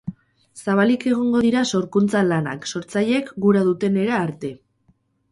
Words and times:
Zabalik 0.59 1.03
egongo 1.09 1.41
dira 1.45 1.61
sorkuntza 1.79 2.23
lanak, 2.29 2.65
sortzaileek 2.71 3.29
gura 3.45 3.61
dutenera 3.67 4.15
arte 4.23 4.51